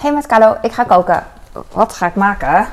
[0.00, 1.24] Hey met Carlo, ik ga koken.
[1.72, 2.66] Wat ga ik maken?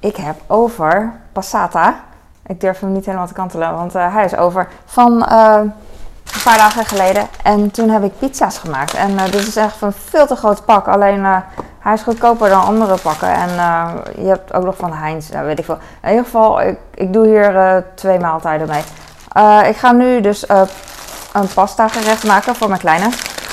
[0.00, 2.00] Ik heb over passata.
[2.46, 6.42] Ik durf hem niet helemaal te kantelen, want uh, hij is over van uh, een
[6.44, 7.26] paar dagen geleden.
[7.42, 8.94] En toen heb ik pizza's gemaakt.
[8.94, 10.86] En uh, dit is echt een veel te groot pak.
[10.86, 11.24] Alleen
[11.78, 13.32] hij is goedkoper dan andere pakken.
[13.32, 13.50] En
[14.16, 15.78] je hebt ook nog van Heinz, nou, weet ik veel.
[16.02, 18.82] In ieder geval, ik, ik doe hier twee maaltijden mee.
[19.68, 23.08] ik ga nu dus een pasta gerecht maken voor mijn kleine.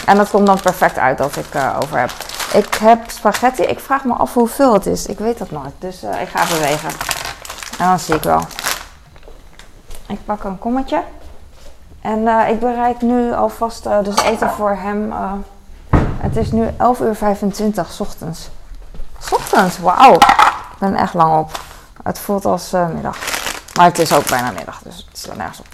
[0.06, 1.48] En dat komt dan perfect uit dat ik
[1.82, 2.12] over heb.
[2.56, 3.64] Ik heb spaghetti.
[3.64, 5.06] Ik vraag me af hoeveel het is.
[5.06, 5.74] Ik weet dat nooit.
[5.80, 6.90] Dus uh, ik ga even wegen.
[7.78, 8.42] En dan zie ik wel.
[10.08, 11.04] Ik pak een kommetje.
[12.02, 15.14] En uh, ik bereid nu alvast uh, dus eten voor hem.
[16.18, 18.50] het is nu 11.25 uur 25 s ochtends.
[19.20, 20.14] S ochtends, wauw.
[20.14, 21.60] Ik ben echt lang op.
[22.04, 23.18] Het voelt als middag.
[23.74, 25.66] Maar het is ook bijna middag, dus het is nergens op.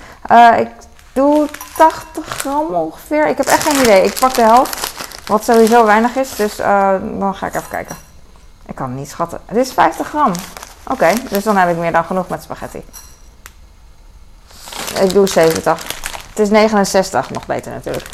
[0.58, 0.70] ik
[1.13, 3.27] doe 80 gram ongeveer.
[3.27, 4.04] Ik heb echt geen idee.
[4.04, 4.91] Ik pak de helft.
[5.26, 7.96] Wat sowieso weinig is, dus uh, dan ga ik even kijken.
[8.66, 9.40] Ik kan het niet schatten.
[9.46, 10.32] Het is 50 gram.
[10.84, 12.86] Oké, dus dan heb ik meer dan genoeg met spaghetti.
[15.02, 15.82] Ik doe 70.
[16.30, 18.08] Het is 69, nog beter natuurlijk.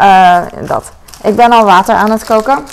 [0.00, 0.92] Uh, dat.
[1.22, 2.66] Ik ben al water aan het koken.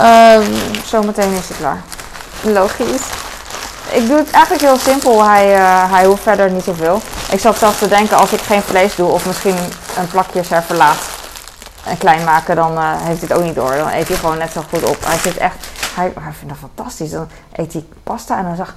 [0.00, 0.38] Uh,
[0.84, 1.80] zometeen is het klaar.
[2.42, 3.06] Logisch.
[3.90, 5.24] Ik doe het eigenlijk heel simpel.
[5.24, 7.00] Hij, uh, hij hoeft verder niet zoveel.
[7.30, 9.56] Ik zat zelfs te denken als ik geen vlees doe of misschien
[9.96, 11.09] een plakje serverlaat
[11.90, 13.76] en klein maken, dan uh, heeft het ook niet door.
[13.76, 15.04] Dan eet hij gewoon net zo goed op.
[15.04, 17.10] Hij zit echt, hij, hij vindt dat fantastisch.
[17.10, 18.74] Dan eet hij pasta en dan zag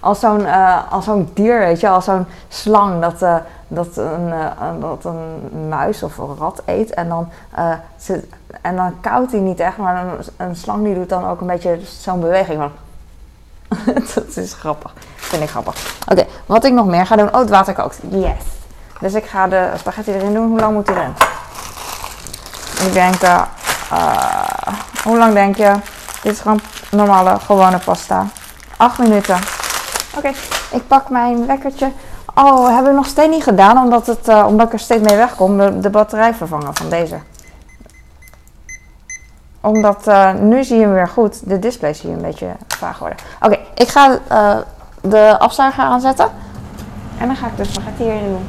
[0.00, 3.36] als zo'n uh, als zo'n dier, weet je, als zo'n slang dat, uh,
[3.68, 4.32] dat, een,
[4.80, 6.94] dat een muis of een rat eet.
[6.94, 7.28] En dan,
[7.96, 8.26] zit,
[8.60, 11.46] en dan koudt hij niet echt, maar een, een slang die doet dan ook een
[11.46, 12.70] beetje zo'n beweging van.
[14.14, 14.92] dat is grappig.
[15.16, 15.96] Vind ik grappig.
[16.08, 17.34] Oké, wat ik nog meer ga doen.
[17.34, 17.98] Oh, het water kookt.
[18.10, 18.57] Yes.
[18.98, 20.48] Dus ik ga de spaghetti erin doen.
[20.48, 21.14] Hoe lang moet die erin?
[22.86, 23.42] Ik denk, uh,
[25.04, 25.72] hoe lang denk je?
[26.22, 28.26] Dit is gewoon normale, gewone pasta.
[28.76, 29.38] 8 minuten.
[30.16, 30.28] Oké,
[30.70, 31.92] ik pak mijn wekkertje.
[32.34, 35.16] Oh, hebben we nog steeds niet gedaan, omdat, het, uh, omdat ik er steeds mee
[35.16, 35.80] wegkom.
[35.80, 37.18] De, batterij vervangen van deze.
[39.60, 41.48] Omdat nu zie je hem weer goed.
[41.48, 43.18] De display zie je een beetje vaag worden.
[43.42, 44.18] Oké, ik ga
[45.00, 46.30] de afzuiger aanzetten.
[47.18, 48.46] En dan ga ik de spaghetti hierin doen.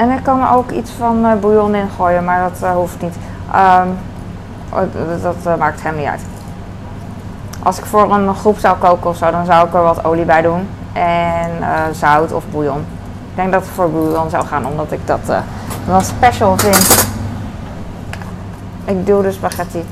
[0.00, 3.00] En ik kan er ook iets van uh, bouillon in gooien, maar dat uh, hoeft
[3.00, 3.14] niet.
[3.54, 3.98] Um,
[5.22, 6.22] dat uh, maakt hem niet uit.
[7.62, 10.24] Als ik voor een groep zou koken of zo, dan zou ik er wat olie
[10.24, 10.68] bij doen.
[10.92, 11.50] En
[11.94, 12.78] zout of bouillon.
[13.30, 15.20] Ik denk dat het voor bouillon zou gaan, omdat ik dat
[15.86, 17.06] wel special vind.
[18.84, 19.84] Ik doe de spaghetti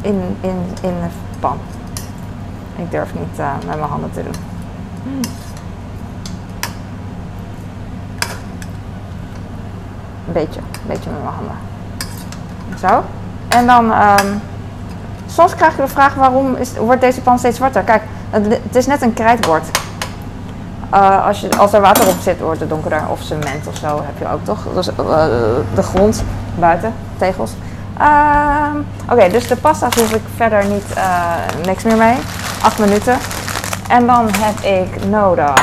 [0.00, 1.08] in, in, in de
[1.40, 1.58] pan.
[2.76, 4.34] Ik durf niet met mijn handen te doen.
[5.02, 5.20] Mm.
[10.30, 11.56] Een beetje, een beetje met mijn handen.
[12.78, 13.04] Zo.
[13.48, 14.40] En dan, um,
[15.26, 17.82] soms krijg je de vraag waarom is, wordt deze pan steeds zwarter.
[17.82, 19.64] Kijk, het, is net een krijtbord.
[20.94, 23.02] Uh, als, je, als er water op zit, wordt het donkerder.
[23.10, 24.58] Of cement of zo heb je ook toch?
[24.74, 24.94] Dus, uh,
[25.74, 26.24] de grond
[26.58, 27.52] buiten, tegels.
[28.00, 32.16] Uh, Oké, dus de pasta's hoef ik verder niet uh, niks meer mee.
[32.62, 33.18] 8 minuten.
[33.88, 35.54] En dan heb ik nodig.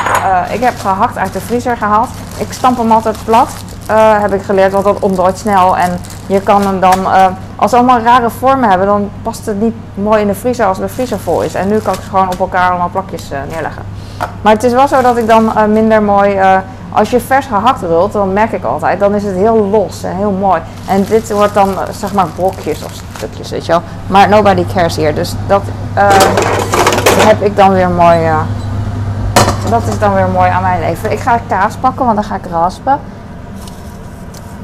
[0.52, 2.08] ik heb gehakt uit de vriezer gehaald.
[2.38, 3.48] Ik stamp hem altijd plat.
[3.90, 5.76] Uh, heb ik geleerd, want dat ontdooit snel.
[5.76, 7.26] En je kan hem dan, uh,
[7.56, 10.78] als ze allemaal rare vormen hebben, dan past het niet mooi in de vriezer als
[10.78, 11.54] de vriezer vol is.
[11.54, 13.82] En nu kan ik ze gewoon op elkaar allemaal plakjes uh, neerleggen.
[14.42, 16.40] Maar het is wel zo dat ik dan minder mooi,
[16.92, 20.16] als je vers gehakt rult, dan merk ik altijd, dan is het heel los en
[20.16, 20.60] heel mooi.
[20.88, 23.82] En dit wordt dan zeg maar brokjes of stukjes, weet je wel.
[24.06, 25.62] Maar nobody cares hier, dus dat
[27.26, 28.18] heb ik dan weer mooi,
[29.70, 31.12] dat is dan weer mooi aan mijn leven.
[31.12, 33.00] Ik ga kaas pakken, want dan ga ik raspen.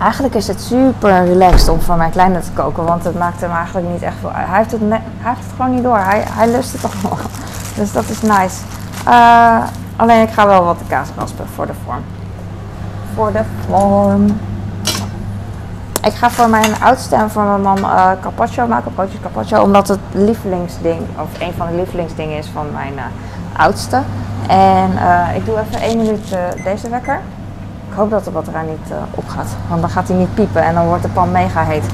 [0.04, 3.50] Eigenlijk is het super relaxed om voor mijn kleine te koken, want het maakt hem
[3.50, 4.46] eigenlijk niet echt veel uit.
[4.46, 5.98] Hij heeft het, hij heeft gewoon niet door.
[5.98, 7.18] Hij, hij lust het toch wel.
[7.76, 8.62] Dus dat is nice.
[9.08, 9.62] Uh,
[9.96, 12.02] alleen ik ga wel wat kaas raspen voor de vorm.
[13.14, 14.40] Voor de vorm.
[16.02, 19.88] Ik ga voor mijn oudste en voor mijn man uh, carpaccio maken, broodjes carpaccio, omdat
[19.88, 23.02] het lievelingsding, of een van de lievelingsdingen is van mijn uh,
[23.60, 24.02] oudste.
[24.48, 24.90] En
[25.34, 27.20] ik doe even één minuut deze wekker.
[27.94, 30.74] Ik hoop dat de batterij niet uh, opgaat, want dan gaat hij niet piepen en
[30.74, 31.84] dan wordt de pan mega heet.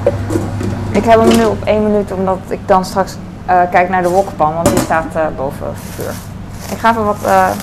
[0.91, 3.17] Ik heb hem nu op 1 minuut, omdat ik dan straks
[3.51, 6.13] uh, kijk naar de wokpan, want die staat uh, boven vuur.
[6.71, 7.17] Ik ga even wat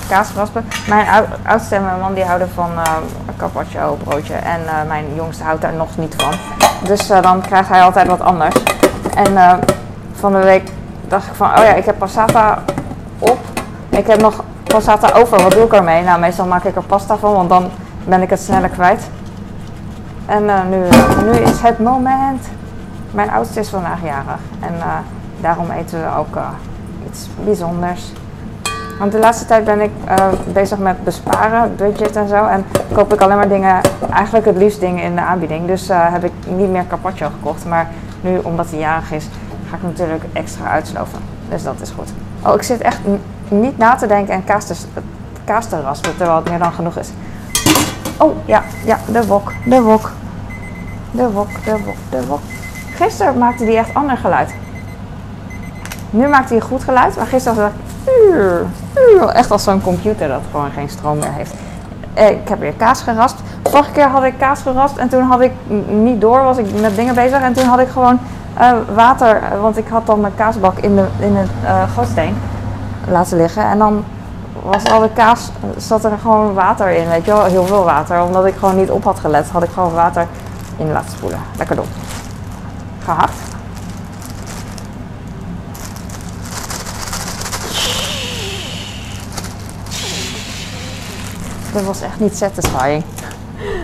[0.08, 0.64] kaas raspen.
[0.88, 1.06] Mijn
[1.42, 2.70] oudste en mijn man die houden van
[3.36, 6.32] carpaccio broodje en mijn jongste houdt daar nog niet van.
[6.86, 8.54] Dus dan krijgt hij altijd wat anders.
[9.14, 9.60] En
[10.12, 10.70] van de week
[11.08, 12.62] dacht ik van, oh ja, ik heb passata
[13.18, 13.38] op.
[13.88, 16.02] Ik heb nog passata over, wat doe ik ermee?
[16.02, 17.70] Nou, meestal maak ik er pasta van, want dan
[18.08, 19.10] ben ik het sneller kwijt.
[20.26, 20.76] En eh, nu,
[21.24, 22.48] nu is het moment.
[23.10, 24.40] Mijn oudste is vandaag jarig.
[24.60, 24.98] En uh,
[25.40, 26.48] daarom eten we ook uh,
[27.08, 28.12] iets bijzonders.
[28.98, 29.90] Want de laatste tijd ben ik
[30.52, 32.46] bezig met besparen, budget en zo.
[32.46, 33.80] En koop ik alleen maar dingen,
[34.12, 35.66] eigenlijk het liefst dingen in de aanbieding.
[35.66, 37.64] Dus heb ik niet meer carpaccio gekocht.
[37.64, 37.88] Maar
[38.20, 39.28] nu, omdat hij jarig is,
[39.70, 41.18] ga ik natuurlijk extra uitsloven.
[41.48, 42.12] Dus dat is goed.
[42.42, 42.98] Oh, ik zit echt
[43.48, 44.74] niet na te denken en kaas te,
[45.68, 47.10] te raspen, terwijl het meer dan genoeg is.
[48.18, 50.10] Oh, ja, ja, de wok, de wok.
[51.10, 52.40] De wok, de wok, de wok.
[52.94, 54.54] Gisteren maakte die echt ander geluid.
[56.10, 57.70] Nu maakt hij een goed geluid, maar gisteren was
[58.94, 61.54] het echt als zo'n computer dat gewoon geen stroom meer heeft.
[62.14, 63.34] Eh, ik heb weer kaas gerast.
[63.62, 65.52] Vorige keer had ik kaas gerast en toen had ik
[65.88, 67.40] niet door, was ik met dingen bezig.
[67.40, 68.18] En toen had ik gewoon
[68.60, 71.50] uh, water, want ik had dan mijn kaasbak in, de, in het
[72.16, 72.28] uh,
[73.08, 73.62] laten liggen.
[73.62, 74.04] En dan
[74.70, 78.22] was al de kaas, zat er gewoon water in, weet je wel, heel veel water.
[78.22, 80.26] Omdat ik gewoon niet op had gelet, had ik gewoon water
[80.76, 81.40] in laten spoelen.
[81.56, 81.86] Lekker dom.
[83.04, 83.32] Gehakt.
[91.72, 93.04] Dat was echt niet satisfying.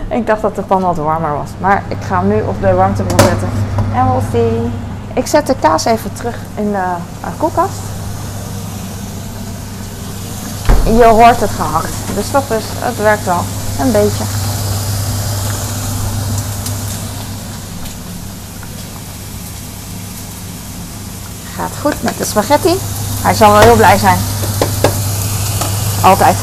[0.09, 1.49] ik dacht dat de pan wat warmer was.
[1.59, 3.49] Maar ik ga hem nu op de warmtebron zetten.
[3.93, 4.71] En we'll see.
[5.13, 7.94] Ik zet de kaas even terug in de uh, koelkast.
[10.85, 11.93] Je hoort het gehakt.
[12.15, 13.43] Dus dat is, het werkt wel.
[13.79, 14.23] Een beetje.
[21.55, 22.79] Gaat goed met de spaghetti.
[23.21, 24.17] Hij zal wel heel blij zijn.
[26.01, 26.35] Altijd.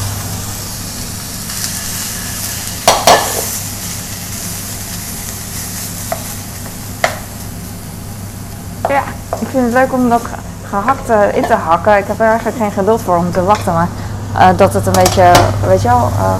[8.87, 9.03] Ja,
[9.39, 10.21] ik vind het leuk om dat
[10.69, 11.97] gehakt in te hakken.
[11.97, 13.87] Ik heb er eigenlijk geen geduld voor om te wachten, maar
[14.35, 15.31] uh, dat het een beetje,
[15.67, 16.33] weet je wel, uh,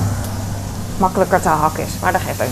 [0.98, 1.92] makkelijker te hakken is.
[2.01, 2.48] Maar dat geeft ook.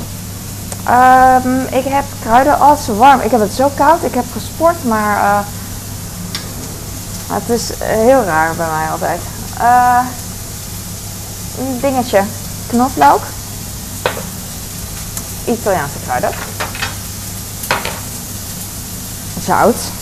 [1.45, 3.19] Um, ik heb kruiden als warm.
[3.19, 4.03] Ik heb het zo koud.
[4.03, 5.39] Ik heb gesport, maar uh,
[7.31, 9.21] het is heel raar bij mij altijd.
[11.81, 12.23] dingetje.
[12.67, 13.21] Knoflook.
[15.45, 16.29] Italiaanse kruiden
[19.41, 20.00] zout.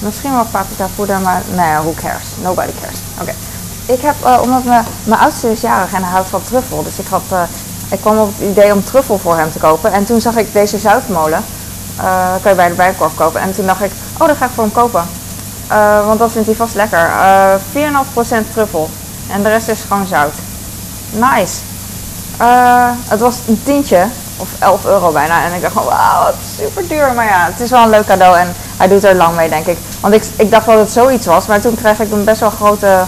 [0.00, 2.26] Misschien wel paprika poeder, maar nee, who cares?
[2.42, 2.98] Nobody cares.
[3.20, 3.34] Oké.
[3.86, 6.82] Ik heb, uh, omdat mijn, mijn oudste is jarig en hij houdt van truffel.
[6.82, 7.42] Dus ik, had, uh,
[7.88, 9.92] ik kwam op het idee om truffel voor hem te kopen.
[9.92, 11.44] En toen zag ik deze zoutmolen.
[11.98, 13.40] Uh, kan je bij de Bijenkorf kopen.
[13.40, 15.04] En toen dacht ik, oh, dat ga ik voor hem kopen.
[16.06, 17.10] want dat vindt hij vast lekker.
[17.72, 18.90] 4,5% truffel.
[19.30, 20.34] En de rest is gewoon zout.
[21.10, 21.60] Nice.
[23.08, 24.06] het was een tientje
[24.36, 25.44] of 11 euro bijna.
[25.44, 27.12] En ik dacht van wauw, super duur.
[27.14, 29.66] Maar ja, het is wel een leuk cadeau en hij doet er lang mee, denk
[29.66, 29.78] ik.
[30.00, 32.50] Want ik, ik dacht dat het zoiets was, maar toen kreeg ik een best wel
[32.50, 33.04] grote,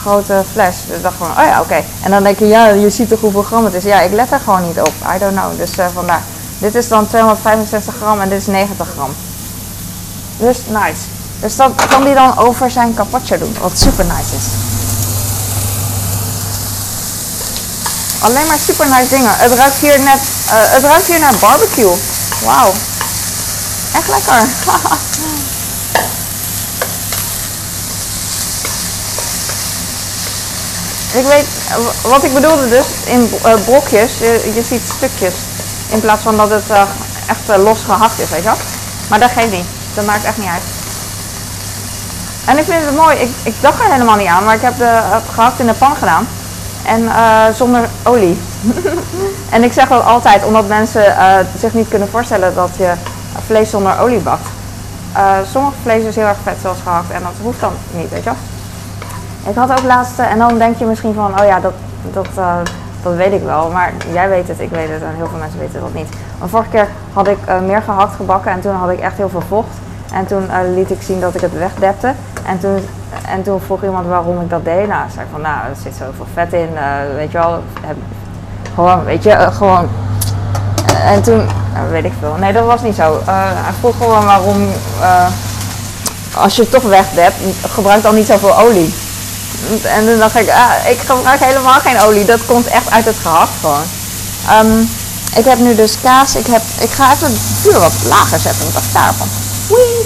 [0.00, 0.76] grote fles.
[0.86, 1.82] Dus ik dacht van, oh ja, oké.
[2.02, 3.84] En dan denk je, ja, je ziet toch hoeveel gram het is.
[3.84, 4.92] Ja, ik let er gewoon niet op.
[5.14, 5.58] I don't know.
[5.58, 6.22] Dus uh, vandaar.
[6.58, 9.14] Dit is dan 265 gram en dit is 90 gram.
[10.36, 11.02] Dus nice.
[11.40, 14.46] Dus dat kan hij dan over zijn carpaccio doen, wat super nice is.
[18.20, 19.30] Alleen maar super nice dingen.
[19.34, 21.94] Het ruikt hier net, uh, het ruikt hier naar barbecue.
[22.44, 22.72] Wauw.
[23.94, 24.40] Echt lekker.
[31.18, 31.46] ik weet,
[32.02, 35.34] wat ik bedoelde dus, in uh, brokjes, je, ziet stukjes.
[35.88, 36.82] In plaats van dat het uh,
[37.26, 38.56] echt los gehakt is, weet je wel.
[39.08, 39.66] Maar dat geeft niet.
[39.94, 40.62] Dat maakt echt niet uit.
[42.44, 44.74] En ik vind het mooi, ik, ik dacht er helemaal niet aan, maar ik heb
[44.78, 46.28] het gehakt in de pan gedaan.
[46.82, 47.10] En
[47.54, 48.40] zonder olie.
[49.54, 51.16] en ik zeg dat altijd omdat mensen
[51.58, 52.92] zich niet kunnen voorstellen dat je
[53.46, 54.46] vlees zonder olie bakt.
[55.16, 58.24] Uh, sommige vlees is heel erg vet zoals gehakt en dat hoeft dan niet, weet
[58.24, 58.38] je wel.
[59.50, 61.72] Ik had ook laatste, en dan denk je misschien van, oh ja, dat,
[62.12, 62.26] dat,
[63.02, 63.70] dat weet ik wel.
[63.70, 66.08] Maar jij weet het, ik weet het en heel veel mensen weten dat niet.
[66.38, 69.42] Want vorige keer had ik meer gehakt gebakken en toen had ik echt heel veel
[69.48, 69.76] vocht.
[70.12, 72.12] En toen liet ik zien dat ik het wegdepte.
[72.46, 72.78] En toen
[73.28, 74.88] en toen vroeg iemand waarom ik dat deed.
[74.88, 76.68] Nou, zei ik van, nou, er zit zoveel vet in,
[77.14, 77.62] weet je wel.
[78.74, 79.88] gewoon, weet je, gewoon.
[81.04, 81.48] En toen,
[81.90, 82.34] weet ik veel.
[82.38, 83.22] Nee, dat was niet zo.
[83.24, 84.68] hij vroeg gewoon waarom,
[86.34, 87.34] als je toch wegdept,
[87.72, 88.94] gebruik dan niet zoveel olie.
[89.82, 92.24] En toen dacht ik, ah, ik gebruik helemaal geen olie.
[92.24, 93.84] Dat komt echt uit het gehakt gewoon.
[94.60, 94.88] Um,
[95.36, 96.36] ik heb nu dus kaas.
[96.36, 98.64] Ik, heb, ik ga even het vuur wat lager zetten.
[98.64, 99.28] Wat dacht daarvan?
[99.68, 100.04] Wee!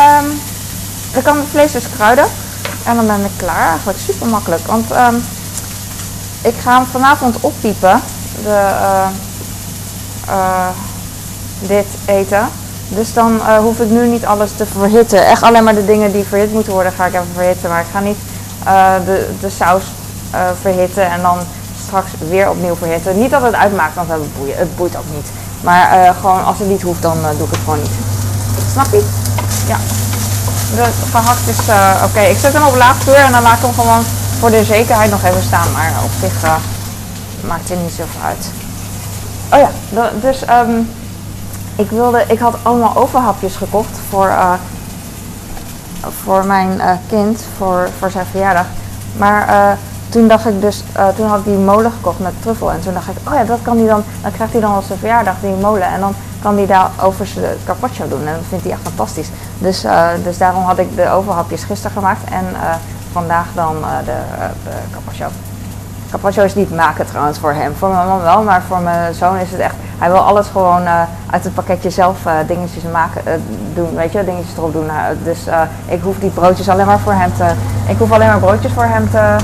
[0.00, 0.40] Um,
[1.12, 2.26] dan kan het vlees dus kruiden.
[2.84, 3.68] En dan ben ik klaar.
[3.68, 4.66] Eigenlijk super makkelijk.
[4.66, 5.24] Want um,
[6.42, 8.02] ik ga hem vanavond oppiepen.
[8.42, 9.06] De, uh,
[10.28, 10.68] uh,
[11.60, 12.48] dit eten.
[12.88, 15.26] Dus dan eh, hoef ik nu niet alles te verhitten.
[15.26, 17.70] Echt alleen maar de dingen die verhit moeten worden, ga ik even verhitten.
[17.70, 18.18] Maar ik ga niet
[18.64, 19.82] eh, de, de saus
[20.34, 21.38] uh, verhitten en dan
[21.86, 23.18] straks weer opnieuw verhitten.
[23.18, 25.26] Niet dat het uitmaakt, want het boeit, het boeit ook niet.
[25.60, 27.90] Maar gewoon als het niet hoeft, dan doe ik het gewoon niet.
[28.72, 29.04] Snap je?
[29.66, 29.76] Ja.
[30.74, 31.58] De gehakt is
[32.04, 32.20] oké.
[32.20, 34.04] Ik zet hem op laag vuur en dan laat ik hem gewoon
[34.38, 35.72] voor de zekerheid nog even staan.
[35.72, 36.50] Maar op zich
[37.40, 38.63] maakt het niet zoveel uit.
[39.54, 39.70] Oh ja,
[40.20, 40.88] dus um,
[41.76, 44.52] ik, wilde, ik had allemaal overhapjes gekocht voor, uh,
[46.22, 48.66] voor mijn uh, kind, voor, voor zijn verjaardag.
[49.16, 49.72] Maar uh,
[50.08, 50.82] toen dacht ik dus,
[51.16, 52.72] toen had ik die molen gekocht met truffel.
[52.72, 54.86] En toen dacht ik, oh ja, dat kan hij dan, dan krijgt hij dan als
[54.86, 55.86] zijn verjaardag die molen.
[55.86, 58.26] En dan kan hij daar over zijn carpaccio doen.
[58.26, 59.28] En dat vindt hij echt fantastisch.
[59.58, 59.84] Dus,
[60.22, 62.30] dus daarom had ik de overhapjes gisteren gemaakt.
[62.30, 62.44] En
[63.12, 64.16] vandaag dan de,
[64.64, 65.26] de carpaccio.
[66.10, 67.74] Carpaccio is niet maken trouwens voor hem.
[67.78, 69.74] Voor mijn man wel, maar voor mijn zoon is het echt...
[69.98, 73.32] Hij wil alles gewoon uh, uit het pakketje zelf uh, dingetjes maken, uh,
[73.74, 74.90] doen, weet je, dingetjes erop doen.
[75.22, 75.38] dus
[75.86, 77.52] ik hoef die broodjes alleen maar voor hem te...
[77.88, 79.36] Ik hoef alleen maar broodjes voor hem te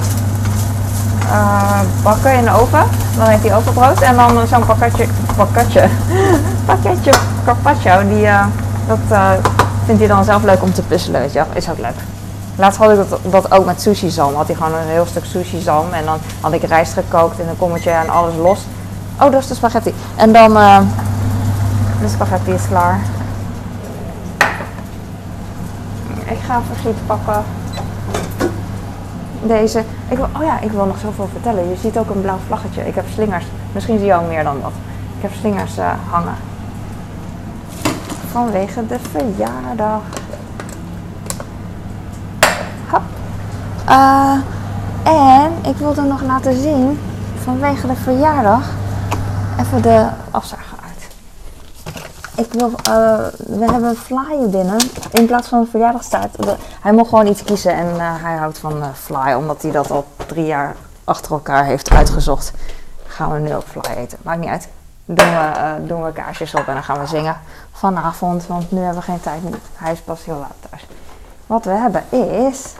[2.02, 2.84] bakken in de oven.
[3.16, 4.00] Dan heeft hij overbrood.
[4.00, 5.88] En dan zo'n pakketje, pakketje,
[6.66, 7.12] pakketje
[7.44, 8.28] carpaccio, die,
[8.86, 9.18] dat
[9.84, 12.09] vindt hij dan zelf leuk om te puzzelen, weet je Is ook leuk.
[12.60, 14.34] Laatst had ik dat, ook met sushi zalm.
[14.34, 15.92] Had hij gewoon een heel stuk sushi zalm.
[15.92, 18.60] En dan had ik rijst gekookt in een kommetje en alles los.
[19.20, 19.94] Oh, dat is de spaghetti.
[20.16, 20.78] En dan, uh,
[22.00, 23.00] de spaghetti is klaar.
[26.24, 27.44] Ik ga verschiet pakken.
[29.42, 29.84] Deze.
[30.08, 31.68] Ik wil, oh ja, ik wil nog zoveel vertellen.
[31.68, 32.86] Je ziet ook een blauw vlaggetje.
[32.86, 33.44] Ik heb slingers.
[33.72, 34.72] Misschien zie je al meer dan dat.
[35.16, 36.34] Ik heb slingers uh, hangen.
[38.30, 40.19] Vanwege de verjaardag.
[43.90, 44.38] Uh,
[45.02, 47.00] en ik wilde nog laten zien,
[47.42, 48.68] vanwege de verjaardag,
[49.60, 51.08] even de afzuiger uit.
[52.46, 52.74] Ik wil, uh,
[53.36, 54.78] we hebben een flyer binnen.
[55.10, 56.36] In plaats van een verjaardagstaart.
[56.80, 60.06] Hij mocht gewoon iets kiezen en uh, hij houdt van fly, omdat hij dat al
[60.26, 62.52] drie jaar achter elkaar heeft uitgezocht.
[63.06, 64.18] Gaan we nu ook fly eten.
[64.22, 64.68] Maakt niet uit.
[65.04, 67.36] Doen we, doen we kaarsjes op en dan gaan we zingen
[67.72, 69.40] vanavond, want nu hebben we geen tijd.
[69.74, 70.86] Hij is pas heel laat thuis.
[71.46, 72.74] Wat we hebben is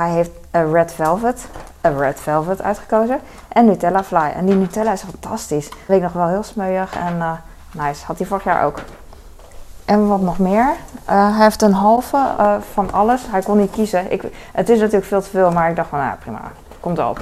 [0.00, 1.48] hij heeft een Red Velvet,
[1.80, 4.32] een Red Velvet uitgekozen en Nutella Fly.
[4.36, 5.68] En die Nutella is fantastisch.
[5.86, 7.32] Weet nog wel heel smeuig en uh,
[7.72, 8.06] nice.
[8.06, 8.80] Had hij vorig jaar ook.
[9.84, 10.66] En wat nog meer?
[11.10, 13.22] Uh, hij heeft een halve uh, van alles.
[13.30, 14.12] Hij kon niet kiezen.
[14.12, 16.40] Ik, het is natuurlijk veel te veel, maar ik dacht van, nou prima,
[16.80, 17.20] komt op.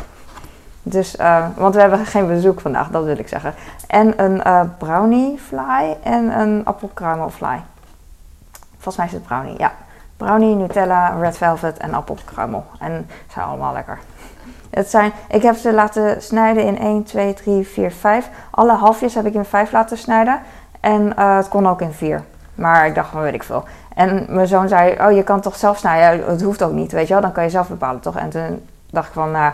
[0.83, 1.17] Dus,
[1.55, 3.55] want we hebben geen bezoek vandaag, dat wil ik zeggen.
[3.87, 4.43] En een
[4.79, 7.63] brownie fly en een appelkruimel fly.
[8.73, 9.73] Volgens mij is het brownie, ja
[10.19, 12.65] brownie, Nutella, red velvet en appelkruimel.
[12.81, 13.99] En ze zijn allemaal lekker.
[14.71, 18.29] Het zijn, ik heb ze laten snijden in 1, 2, 3, 4, 5.
[18.51, 20.41] Alle halfjes heb ik in 5 laten snijden.
[20.81, 22.23] En uh, het kon ook in 4.
[22.55, 23.65] Maar ik dacht van weet ik veel.
[23.95, 26.27] En mijn zoon zei, oh je kan toch zelf snijden?
[26.27, 27.23] Het hoeft ook niet, weet je wel.
[27.23, 28.17] Dan kan je zelf bepalen toch?
[28.17, 29.53] En toen dacht ik van, nou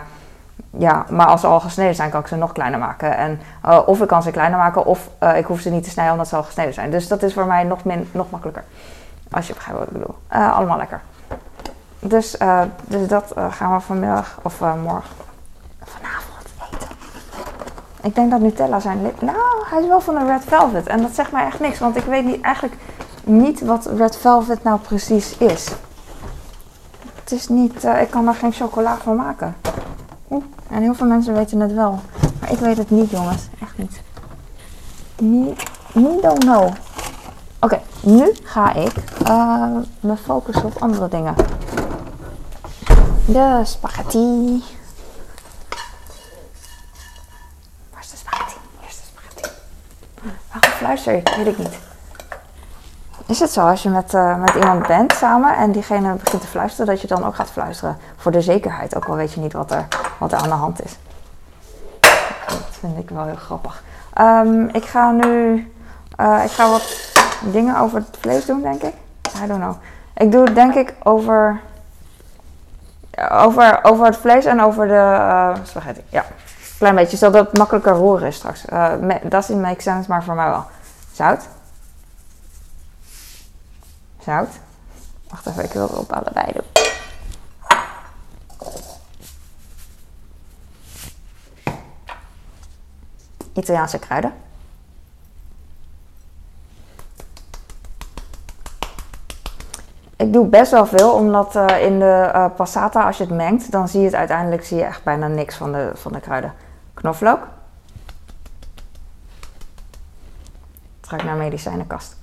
[0.69, 3.17] ja, maar als ze al gesneden zijn, kan ik ze nog kleiner maken.
[3.17, 5.89] En, uh, of ik kan ze kleiner maken, of uh, ik hoef ze niet te
[5.89, 6.91] snijden omdat ze al gesneden zijn.
[6.91, 8.63] Dus dat is voor mij nog, min, nog makkelijker.
[9.31, 10.15] Als je begrijpt wat ik bedoel.
[10.33, 11.01] Uh, allemaal lekker.
[11.99, 15.15] Dus, uh, dus dat uh, gaan we vanmiddag of morgen
[15.83, 16.87] vanavond eten.
[18.01, 19.21] Ik denk dat Nutella zijn lip.
[19.21, 20.87] Nou, hij is wel van een Red Velvet.
[20.87, 21.79] En dat zegt mij echt niks.
[21.79, 22.75] Want ik weet niet, eigenlijk
[23.23, 25.71] niet wat Red Velvet nou precies is.
[27.23, 29.55] Het is niet, ik kan er geen chocola van maken.
[30.29, 31.99] Oeh, en heel veel mensen weten het wel.
[32.39, 33.47] Maar ik weet het niet, jongens.
[33.61, 34.01] Echt niet.
[35.17, 35.63] Niet,
[35.93, 36.69] niet don't know.
[37.59, 38.93] Oké, nu ga ik
[39.27, 41.35] uh, me focussen op andere dingen.
[43.25, 44.63] De spaghetti.
[47.91, 48.55] Waar is de spaghetti?
[48.79, 49.49] Hier is de spaghetti.
[50.51, 51.33] Waarom fluister ik?
[51.37, 51.77] Weet ik niet.
[53.25, 56.47] Is het zo als je met, uh, met iemand bent samen en diegene begint te
[56.47, 57.97] fluisteren, dat je dan ook gaat fluisteren?
[58.17, 59.87] Voor de zekerheid, ook al weet je niet wat er,
[60.19, 60.97] wat er aan de hand is.
[62.47, 63.83] Dat vind ik wel heel grappig.
[64.21, 65.53] Um, ik ga nu.
[66.19, 68.93] Uh, ik ga wat dingen over het vlees doen, denk ik.
[69.43, 69.75] I don't know.
[70.17, 71.61] Ik doe het denk ik over,
[73.29, 76.03] over, over het vlees en over de uh, spaghetti.
[76.09, 76.25] Ja,
[76.77, 78.65] klein beetje, zodat het makkelijker roeren is straks.
[78.65, 80.65] Uh, dat uh, make sense, maar voor mij wel.
[81.11, 81.47] Zout.
[84.19, 84.49] Zout.
[85.29, 86.83] Wacht even, ik wil het op allebei doen.
[93.53, 94.33] Italiaanse kruiden.
[100.25, 103.71] Ik doe best wel veel, omdat uh, in de uh, passata, als je het mengt,
[103.71, 106.53] dan zie je het uiteindelijk zie je echt bijna niks van de, van de kruiden.
[106.93, 107.47] Knoflook.
[111.09, 112.15] Ruikt naar medicijnenkast.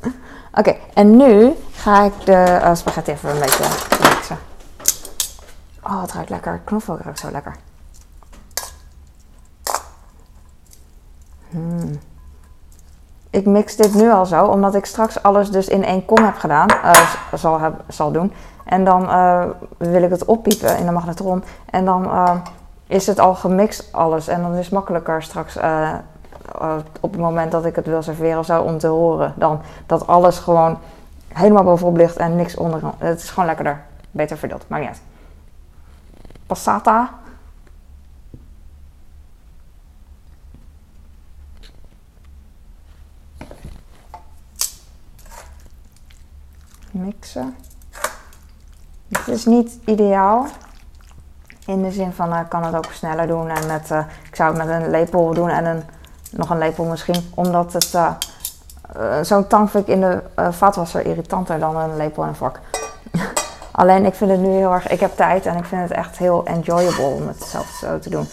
[0.58, 3.64] Oké, en nu ga ik de uh, spaghetti even een beetje
[4.00, 4.38] mixen.
[5.82, 6.60] Oh, het ruikt lekker.
[6.64, 7.56] Knoflook ruikt zo lekker.
[11.50, 11.98] Hmm.
[13.32, 16.36] Ik mix dit nu al zo, omdat ik straks alles dus in één kom heb
[16.36, 18.32] gedaan, uh, zal, zal doen.
[18.64, 19.44] En dan uh,
[19.76, 21.44] wil ik het oppiepen in de magnetron.
[21.70, 22.34] En dan uh,
[22.86, 24.28] is het al gemixt alles.
[24.28, 25.56] En dan is het makkelijker straks
[27.00, 29.32] op het moment dat ik het wil serveren of zo om te horen.
[29.36, 30.78] Dan dat alles gewoon
[31.28, 32.80] helemaal bovenop ligt en niks onder.
[32.98, 33.82] Het is gewoon lekkerder.
[34.10, 35.02] Beter verdeeld, maakt niet uit.
[36.46, 37.10] Passata.
[46.92, 47.56] Mixen.
[49.08, 50.46] Het is niet ideaal.
[51.66, 53.48] In de zin van, ik uh, kan het ook sneller doen.
[53.48, 55.82] En met, uh, ik zou het met een lepel doen en een,
[56.30, 57.30] nog een lepel misschien.
[57.34, 58.12] Omdat het, uh,
[59.22, 62.60] zo'n tang vind ik in de vaatwasser irritanter dan een lepel en een vork.
[63.72, 66.18] Alleen ik vind het nu heel erg, ik heb tijd en ik vind het echt
[66.18, 68.28] heel enjoyable om het zelf zo te doen.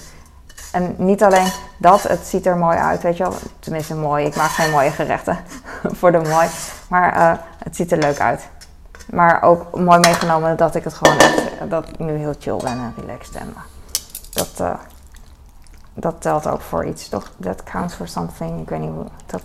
[0.72, 3.34] En niet alleen dat, het ziet er mooi uit, weet je wel.
[3.60, 5.38] Tenminste mooi, ik maak geen mooie gerechten
[5.98, 6.48] voor de mooi.
[6.88, 8.50] Maar het ziet er leuk uit.
[9.12, 12.78] Maar ook mooi meegenomen dat ik het gewoon echt, dat ik nu heel chill ben
[12.78, 13.36] en relaxed.
[13.36, 13.54] En
[14.34, 14.74] dat, uh,
[15.94, 17.32] dat telt ook voor iets, toch?
[17.42, 18.62] That counts for something.
[18.62, 19.44] Ik weet niet hoe, dat,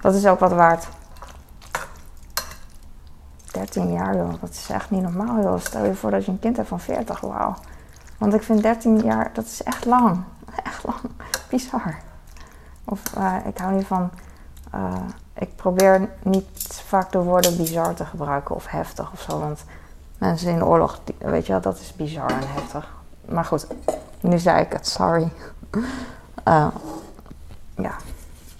[0.00, 0.88] dat is ook wat waard.
[3.52, 4.32] 13 jaar, joh.
[4.40, 5.60] Dat is echt niet normaal, joh.
[5.60, 7.54] Stel je voor dat je een kind hebt van 40, wauw.
[8.18, 10.22] Want ik vind 13 jaar, dat is echt lang.
[10.64, 11.00] Echt lang.
[11.48, 11.98] Bizar.
[12.84, 14.10] Of uh, ik hou niet van...
[14.74, 14.94] Uh,
[15.38, 19.38] ik probeer niet vaak de woorden bizar te gebruiken of heftig of zo.
[19.38, 19.64] Want
[20.18, 22.94] mensen in oorlog, weet je wel, dat is bizar en heftig.
[23.24, 23.66] Maar goed,
[24.20, 25.28] nu zei ik het, sorry.
[25.72, 25.82] Uh,
[27.86, 27.94] ja,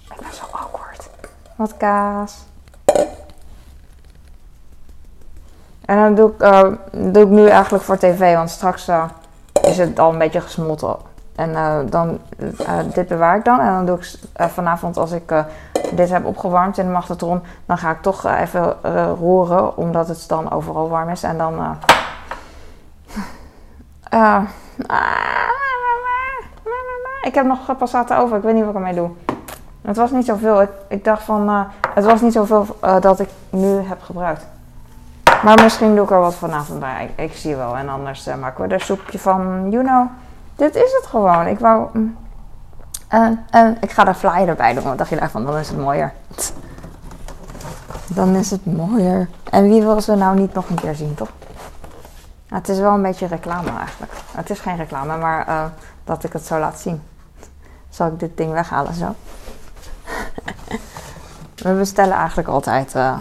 [0.09, 1.09] ik ben zo awkward.
[1.55, 2.45] Wat kaas.
[5.85, 8.89] En dan doe ik, uh, doe ik nu eigenlijk voor tv, want straks
[9.61, 10.95] is het al een beetje gesmolten.
[11.35, 11.53] En
[11.89, 12.19] dan,
[12.93, 13.59] dit bewaar ik dan.
[13.59, 14.19] En dan doe ik
[14.51, 15.31] vanavond als ik
[15.95, 20.07] dit heb opgewarmd in de magnetron, dan ga ik toch eh, even uh, roeren, omdat
[20.07, 21.23] het dan overal warm is.
[21.23, 21.77] En dan.
[24.13, 24.41] Uh,
[27.29, 29.09] ik heb nog passata over, ik weet niet wat ik ermee doe.
[29.81, 30.61] Het was niet zoveel.
[30.61, 31.67] Ik, ik dacht van.
[31.93, 32.65] het was niet zoveel
[32.99, 34.45] dat ik nu heb gebruikt.
[35.43, 37.13] Maar misschien doe ik er wat vanavond bij.
[37.15, 37.77] Ik, zie wel.
[37.77, 39.67] En anders maken we er soepje van.
[39.69, 40.05] You know.
[40.55, 41.47] Dit is het gewoon.
[41.47, 41.87] Ik wou.
[41.93, 42.17] Mm,
[43.07, 44.83] en ik ga daar flyer erbij doen.
[44.83, 45.45] Wat dacht je daarvan?
[45.45, 46.13] Dan is het mooier.
[48.07, 49.29] Dan is het mooier.
[49.49, 51.29] En wie wil ze nou niet nog een keer zien, toch?
[52.47, 54.11] Nou, het is wel een beetje reclame eigenlijk.
[54.31, 55.63] Het is geen reclame, maar uh,
[56.03, 57.01] dat ik het zo laat zien.
[57.89, 59.15] Zal ik dit ding weghalen zo?
[61.63, 62.95] We bestellen eigenlijk altijd.
[62.95, 63.19] Uh...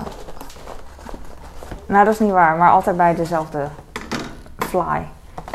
[1.87, 3.69] Nou, dat is niet waar, maar altijd bij dezelfde
[4.59, 5.07] fly.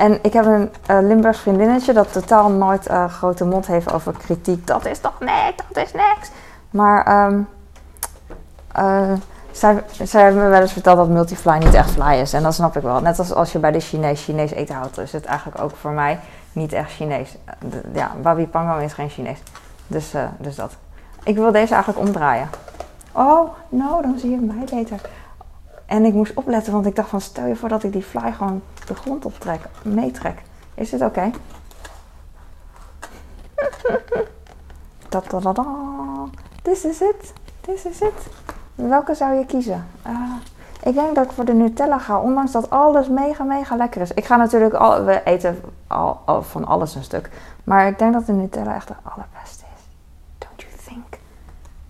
[0.02, 4.14] En ik heb een uh, Limburgs vriendinnetje dat totaal nooit uh, grote mond heeft over
[4.18, 4.68] kritiek.
[4.68, 6.32] Dat is toch niks, dat is niks.
[6.70, 7.48] Maar um,
[8.80, 9.12] uh,
[9.52, 12.34] zij, zij hebben me wel eens verteld dat multifly niet echt fly is.
[12.34, 13.02] En dat snap ik wel.
[13.02, 15.92] Net als als je bij de Chinees Chinees eten houdt, is het eigenlijk ook voor
[15.92, 16.20] mij
[16.52, 17.38] niet echt Chinees.
[17.94, 19.40] Ja, babi pangang is geen Chinees.
[19.88, 20.76] Dus, dus dat.
[21.24, 22.50] Ik wil deze eigenlijk omdraaien.
[23.12, 25.02] Oh, nou, dan zie je mij beter.
[25.92, 28.32] En ik moest opletten, want ik dacht van stel je voor dat ik die fly
[28.32, 30.42] gewoon de grond optrek, meetrek.
[30.74, 31.32] Is dit oké?
[35.14, 35.34] Okay?
[36.62, 37.34] This is it.
[37.62, 38.28] This is it.
[38.76, 39.88] Welke zou je kiezen?
[40.08, 40.36] Uh,
[40.84, 44.12] ik denk dat ik voor de Nutella ga, ondanks dat alles mega, mega lekker is.
[44.12, 47.30] Ik ga natuurlijk, al, we eten al, van alles een stuk.
[47.64, 49.82] Maar ik denk dat de Nutella echt de allerbeste is.
[50.38, 51.20] Don't you think?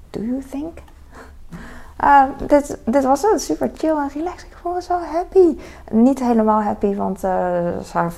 [0.09, 0.79] Do you think?
[2.01, 4.47] Uh, dit, dit was het, super chill en relaxed.
[4.47, 5.57] Ik voel me zo happy.
[5.91, 8.17] Niet helemaal happy, want uh,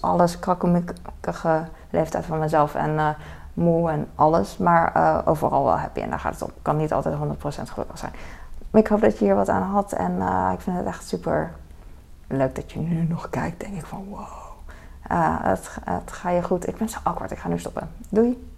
[0.00, 3.08] alles krakkemikkige leeftijd van mezelf en uh,
[3.54, 4.56] moe en alles.
[4.56, 6.48] Maar uh, overal wel happy en daar gaat het om.
[6.48, 7.18] Ik kan niet altijd 100%
[7.72, 8.12] gelukkig zijn.
[8.72, 10.12] Ik hoop dat je hier wat aan had en
[10.52, 11.52] ik vind het echt super
[12.26, 13.60] leuk dat je nu nog kijkt.
[13.60, 14.26] Denk ik van wow,
[15.42, 16.68] het, het gaat je goed.
[16.68, 17.90] Ik ben zo awkward, ik ga nu stoppen.
[18.08, 18.53] Doei!